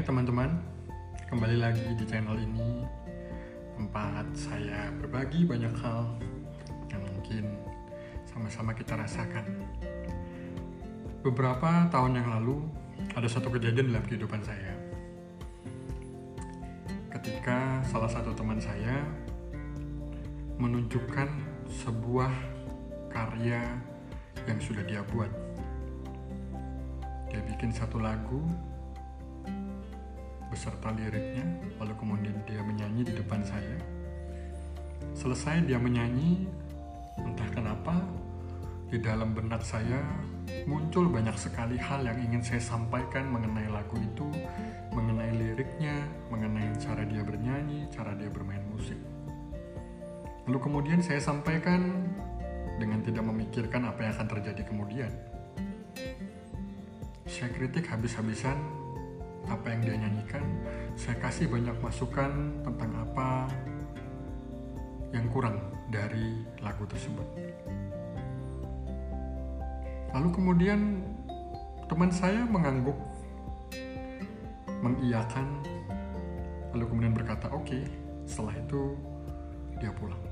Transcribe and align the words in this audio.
Teman-teman, 0.00 0.56
kembali 1.28 1.60
lagi 1.60 1.84
di 1.92 2.08
channel 2.08 2.40
ini 2.40 2.88
tempat 3.76 4.32
saya 4.32 4.88
berbagi 4.96 5.44
banyak 5.44 5.76
hal 5.76 6.16
yang 6.88 7.04
mungkin 7.04 7.44
sama-sama 8.24 8.72
kita 8.72 8.96
rasakan. 8.96 9.44
Beberapa 11.20 11.84
tahun 11.92 12.16
yang 12.16 12.32
lalu 12.32 12.64
ada 13.12 13.28
satu 13.28 13.52
kejadian 13.52 13.92
dalam 13.92 14.00
kehidupan 14.08 14.40
saya. 14.40 14.72
Ketika 17.12 17.84
salah 17.84 18.08
satu 18.08 18.32
teman 18.32 18.56
saya 18.56 19.04
menunjukkan 20.56 21.28
sebuah 21.84 22.32
karya 23.12 23.62
yang 24.48 24.58
sudah 24.64 24.80
dia 24.88 25.04
buat. 25.12 25.28
Dia 27.28 27.44
bikin 27.52 27.68
satu 27.68 28.00
lagu 28.00 28.40
beserta 30.50 30.90
liriknya, 30.90 31.46
lalu 31.78 31.94
kemudian 31.96 32.36
dia 32.44 32.60
menyanyi 32.60 33.06
di 33.06 33.14
depan 33.14 33.40
saya. 33.46 33.78
Selesai 35.14 35.64
dia 35.64 35.78
menyanyi, 35.78 36.50
entah 37.22 37.48
kenapa 37.54 38.02
di 38.90 38.98
dalam 38.98 39.30
benak 39.30 39.62
saya 39.62 40.02
muncul 40.66 41.06
banyak 41.06 41.38
sekali 41.38 41.78
hal 41.78 42.02
yang 42.02 42.18
ingin 42.18 42.42
saya 42.42 42.58
sampaikan 42.58 43.30
mengenai 43.30 43.70
lagu 43.70 43.94
itu, 43.96 44.26
mengenai 44.90 45.30
liriknya, 45.30 45.94
mengenai 46.28 46.74
cara 46.82 47.06
dia 47.06 47.22
bernyanyi, 47.22 47.86
cara 47.94 48.18
dia 48.18 48.26
bermain 48.26 48.62
musik. 48.74 48.98
Lalu 50.50 50.58
kemudian 50.58 50.98
saya 50.98 51.22
sampaikan 51.22 52.10
dengan 52.82 52.98
tidak 53.06 53.22
memikirkan 53.22 53.86
apa 53.86 54.02
yang 54.02 54.12
akan 54.18 54.28
terjadi 54.34 54.62
kemudian. 54.66 55.12
Saya 57.30 57.54
kritik 57.54 57.86
habis-habisan 57.86 58.58
apa 59.48 59.66
yang 59.72 59.80
dia 59.80 59.94
nyanyikan, 59.96 60.44
saya 60.98 61.16
kasih 61.22 61.48
banyak 61.48 61.76
masukan 61.80 62.60
tentang 62.60 62.92
apa 63.00 63.48
yang 65.14 65.26
kurang 65.32 65.58
dari 65.88 66.44
lagu 66.60 66.84
tersebut. 66.86 67.26
Lalu 70.10 70.28
kemudian 70.34 71.06
teman 71.86 72.10
saya 72.10 72.42
mengangguk, 72.44 72.98
mengiyakan, 74.82 75.46
lalu 76.74 76.84
kemudian 76.90 77.14
berkata, 77.14 77.46
"Oke." 77.54 77.78
Okay. 77.78 77.84
Setelah 78.30 78.54
itu 78.62 78.94
dia 79.82 79.90
pulang. 79.90 80.22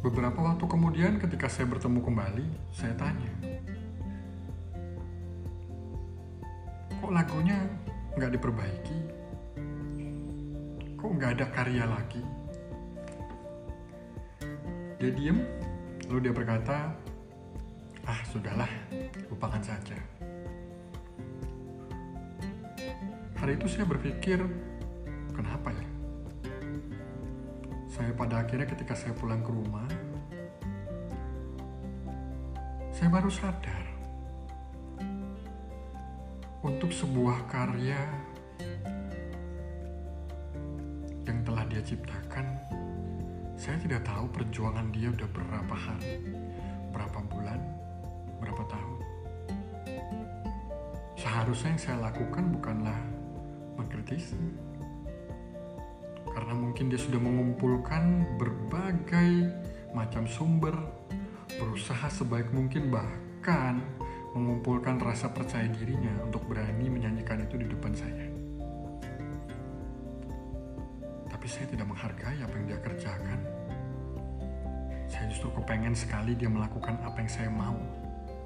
Beberapa 0.00 0.40
waktu 0.40 0.64
kemudian 0.64 1.20
ketika 1.20 1.52
saya 1.52 1.68
bertemu 1.68 2.00
kembali, 2.00 2.46
saya 2.72 2.96
tanya, 2.96 3.28
kok 7.10 7.26
lagunya 7.26 7.58
nggak 8.14 8.38
diperbaiki? 8.38 8.98
Kok 10.94 11.10
nggak 11.18 11.42
ada 11.42 11.46
karya 11.50 11.82
lagi? 11.82 12.22
Dia 14.94 15.10
diem, 15.10 15.42
lalu 16.06 16.30
dia 16.30 16.30
berkata, 16.30 16.94
ah 18.06 18.20
sudahlah, 18.30 18.70
lupakan 19.26 19.58
saja. 19.58 19.98
Hari 23.42 23.58
itu 23.58 23.66
saya 23.66 23.90
berpikir, 23.90 24.38
kenapa 25.34 25.74
ya? 25.74 25.86
Saya 27.90 28.14
pada 28.14 28.46
akhirnya 28.46 28.70
ketika 28.70 28.94
saya 28.94 29.18
pulang 29.18 29.42
ke 29.42 29.50
rumah, 29.50 29.90
saya 32.94 33.10
baru 33.10 33.34
sadar 33.34 33.89
untuk 36.70 36.94
sebuah 36.94 37.50
karya 37.50 37.98
yang 41.26 41.38
telah 41.42 41.66
dia 41.66 41.82
ciptakan, 41.82 42.46
saya 43.58 43.74
tidak 43.82 44.06
tahu 44.06 44.30
perjuangan 44.30 44.86
dia 44.94 45.10
udah 45.10 45.26
berapa 45.34 45.74
hari, 45.74 46.30
berapa 46.94 47.18
bulan, 47.26 47.58
berapa 48.38 48.62
tahun. 48.70 49.00
Seharusnya 51.18 51.74
yang 51.74 51.82
saya 51.82 51.98
lakukan 52.06 52.54
bukanlah 52.54 53.00
mengkritisi, 53.74 54.38
karena 56.30 56.54
mungkin 56.54 56.86
dia 56.86 57.02
sudah 57.02 57.18
mengumpulkan 57.18 58.30
berbagai 58.38 59.50
macam 59.90 60.22
sumber, 60.30 60.78
berusaha 61.58 62.06
sebaik 62.06 62.54
mungkin 62.54 62.94
bahkan 62.94 63.82
mengumpulkan 64.30 65.02
rasa 65.02 65.30
percaya 65.34 65.66
dirinya 65.66 66.14
untuk 66.22 66.46
berani 66.46 66.86
menyanyikan 66.86 67.42
itu 67.42 67.58
di 67.58 67.66
depan 67.66 67.92
saya. 67.94 68.26
Tapi 71.26 71.46
saya 71.50 71.66
tidak 71.66 71.86
menghargai 71.90 72.38
apa 72.38 72.54
yang 72.54 72.66
dia 72.70 72.78
kerjakan. 72.78 73.40
Saya 75.10 75.24
justru 75.34 75.50
kepengen 75.58 75.96
sekali 75.98 76.38
dia 76.38 76.46
melakukan 76.46 76.94
apa 77.02 77.18
yang 77.18 77.30
saya 77.30 77.50
mau 77.50 77.78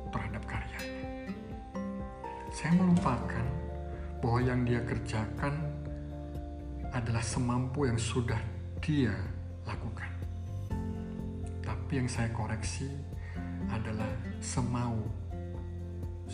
terhadap 0.08 0.42
karyanya. 0.48 1.04
Saya 2.54 2.72
melupakan 2.78 3.46
bahwa 4.22 4.40
yang 4.40 4.64
dia 4.64 4.80
kerjakan 4.80 5.52
adalah 6.94 7.20
semampu 7.20 7.84
yang 7.84 7.98
sudah 7.98 8.38
dia 8.80 9.12
lakukan. 9.66 10.08
Tapi 11.60 11.92
yang 11.98 12.08
saya 12.08 12.30
koreksi 12.30 12.88
adalah 13.68 14.08
semau 14.38 15.23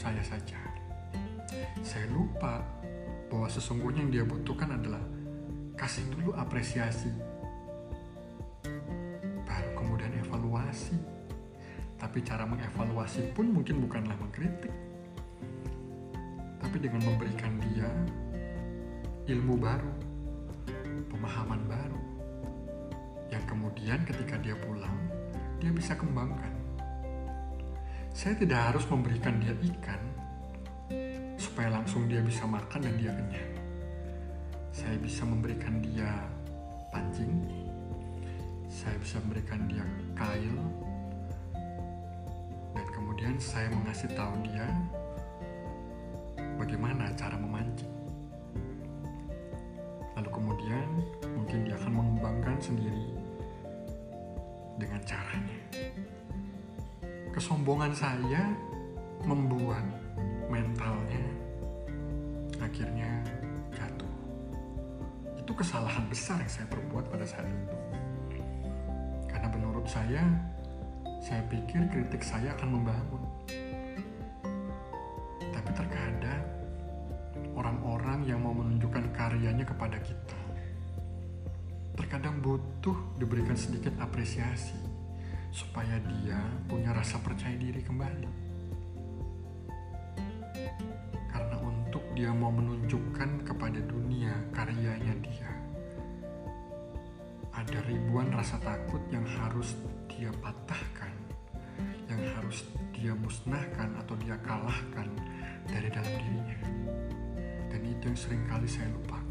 saya 0.00 0.24
saja. 0.24 0.56
Saya 1.84 2.08
lupa 2.08 2.64
bahwa 3.28 3.44
sesungguhnya 3.52 4.00
yang 4.00 4.12
dia 4.16 4.24
butuhkan 4.24 4.72
adalah 4.72 5.04
kasih 5.76 6.08
dulu 6.08 6.32
apresiasi. 6.40 7.12
Baru 9.44 9.70
kemudian 9.76 10.16
evaluasi. 10.24 10.96
Tapi 12.00 12.24
cara 12.24 12.48
mengevaluasi 12.48 13.36
pun 13.36 13.52
mungkin 13.52 13.84
bukanlah 13.84 14.16
mengkritik. 14.16 14.72
Tapi 16.64 16.76
dengan 16.80 17.04
memberikan 17.04 17.60
dia 17.60 17.92
ilmu 19.28 19.60
baru, 19.60 19.92
pemahaman 21.12 21.60
baru. 21.68 22.00
Yang 23.28 23.44
kemudian 23.52 24.00
ketika 24.08 24.40
dia 24.40 24.56
pulang, 24.64 24.96
dia 25.60 25.68
bisa 25.68 25.92
kembangkan 25.92 26.59
saya 28.10 28.34
tidak 28.34 28.60
harus 28.74 28.84
memberikan 28.90 29.38
dia 29.38 29.54
ikan 29.54 30.02
supaya 31.40 31.72
langsung 31.72 32.04
dia 32.10 32.20
bisa 32.20 32.44
makan 32.44 32.80
dan 32.82 32.94
dia 33.00 33.12
kenyang. 33.14 33.52
Saya 34.70 34.96
bisa 35.00 35.22
memberikan 35.24 35.80
dia 35.82 36.10
pancing, 36.90 37.32
saya 38.68 38.96
bisa 39.00 39.18
memberikan 39.24 39.60
dia 39.70 39.84
kail, 40.14 40.58
dan 42.76 42.86
kemudian 42.92 43.34
saya 43.40 43.72
mengasih 43.72 44.10
tahu 44.14 44.34
dia 44.46 44.66
bagaimana 46.60 47.08
cara 47.16 47.34
memancing. 47.40 47.94
Lalu 50.18 50.30
kemudian 50.34 50.88
mungkin 51.32 51.58
dia 51.64 51.74
akan 51.80 51.92
mengembangkan 51.94 52.56
sendiri 52.60 53.16
dengan 54.76 55.00
caranya 55.08 55.69
kesombongan 57.40 57.96
saya 57.96 58.52
membuat 59.24 59.80
mentalnya 60.52 61.24
akhirnya 62.60 63.08
jatuh. 63.72 64.12
Itu 65.40 65.48
kesalahan 65.56 66.04
besar 66.12 66.36
yang 66.36 66.52
saya 66.52 66.68
perbuat 66.68 67.08
pada 67.08 67.24
saat 67.24 67.48
itu. 67.48 67.76
Karena 69.24 69.48
menurut 69.56 69.88
saya, 69.88 70.20
saya 71.24 71.40
pikir 71.48 71.88
kritik 71.88 72.20
saya 72.20 72.52
akan 72.60 72.76
membangun. 72.76 73.24
Tapi 75.40 75.70
terkadang 75.72 76.44
orang-orang 77.56 78.20
yang 78.28 78.44
mau 78.44 78.52
menunjukkan 78.52 79.16
karyanya 79.16 79.64
kepada 79.64 79.96
kita 80.04 80.36
terkadang 81.96 82.40
butuh 82.40 82.96
diberikan 83.20 83.56
sedikit 83.56 83.92
apresiasi 84.00 84.89
supaya 85.50 85.98
dia 86.06 86.38
punya 86.70 86.94
rasa 86.94 87.18
percaya 87.18 87.54
diri 87.58 87.82
kembali. 87.82 88.26
Karena 91.30 91.56
untuk 91.62 92.02
dia 92.14 92.30
mau 92.30 92.54
menunjukkan 92.54 93.46
kepada 93.46 93.78
dunia 93.82 94.34
karyanya 94.54 95.14
dia, 95.22 95.50
ada 97.50 97.78
ribuan 97.86 98.30
rasa 98.30 98.58
takut 98.62 99.02
yang 99.10 99.26
harus 99.26 99.74
dia 100.06 100.30
patahkan, 100.38 101.12
yang 102.06 102.22
harus 102.38 102.66
dia 102.94 103.14
musnahkan 103.14 103.94
atau 104.02 104.14
dia 104.22 104.38
kalahkan 104.42 105.08
dari 105.66 105.88
dalam 105.90 106.14
dirinya. 106.14 106.58
Dan 107.70 107.80
itu 107.86 108.10
yang 108.10 108.18
sering 108.18 108.42
kali 108.50 108.66
saya 108.66 108.90
lupakan. 108.90 109.29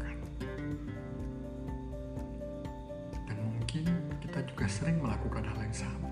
Kita 4.40 4.56
juga 4.56 4.72
sering 4.72 4.96
melakukan 5.04 5.44
hal 5.44 5.58
yang 5.60 5.76
sama. 5.76 6.08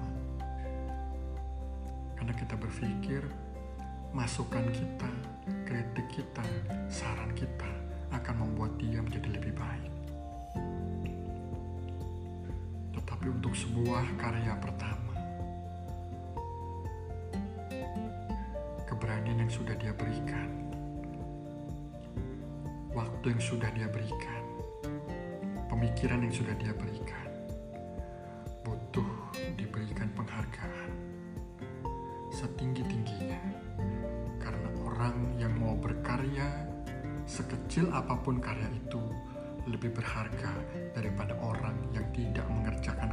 Karena 2.13 2.37
kita 2.37 2.61
berpikir 2.61 3.25
masukan 4.13 4.69
kita, 4.69 5.09
kritik 5.65 6.05
kita, 6.13 6.45
saran 6.93 7.33
kita 7.33 7.73
akan 8.13 8.45
membuat 8.45 8.77
dia 8.77 9.01
menjadi 9.01 9.33
lebih 9.33 9.57
baik. 9.57 9.93
Tetapi 13.01 13.33
untuk 13.33 13.57
sebuah 13.57 14.05
karya 14.21 14.53
pertama, 14.61 15.17
keberanian 18.85 19.41
yang 19.41 19.53
sudah 19.57 19.73
dia 19.81 19.97
berikan, 19.97 20.53
waktu 22.93 23.33
yang 23.33 23.41
sudah 23.41 23.73
dia 23.73 23.89
berikan, 23.89 24.43
pemikiran 25.73 26.29
yang 26.29 26.35
sudah 26.37 26.53
dia 26.61 26.77
berikan, 26.77 27.08
setinggi-tingginya. 32.39 33.43
Karena 34.39 34.71
orang 34.87 35.35
yang 35.43 35.59
mau 35.59 35.75
berkarya 35.75 36.71
sekecil 37.27 37.91
apa 37.91 38.15
pun 38.23 38.39
karya 38.39 38.71
itu 38.71 39.03
lebih 39.67 39.91
berharga 39.93 40.55
daripada 40.95 41.35
orang 41.43 41.77
yang 41.91 42.07
tidak 42.15 42.47
mengerjakan 42.47 43.11